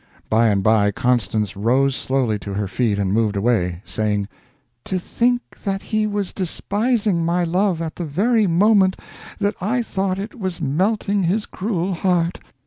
By 0.31 0.47
and 0.47 0.63
by 0.63 0.89
Constance 0.89 1.55
rose 1.55 1.95
slowly 1.95 2.39
to 2.39 2.55
her 2.55 2.67
feet 2.67 2.97
and 2.97 3.13
moved 3.13 3.35
away, 3.35 3.83
saying: 3.85 4.27
"To 4.85 4.97
think 4.97 5.43
that 5.63 5.83
he 5.83 6.07
was 6.07 6.33
despising 6.33 7.23
my 7.23 7.43
love 7.43 7.83
at 7.83 7.97
the 7.97 8.05
very 8.05 8.47
moment 8.47 8.95
that 9.37 9.53
I 9.61 9.83
thought 9.83 10.17
it 10.17 10.33
was 10.39 10.59
melting 10.59 11.25
his 11.25 11.45
cruel 11.45 11.93
heart! 11.93 12.39